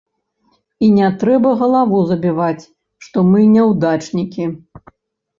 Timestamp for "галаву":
1.59-1.99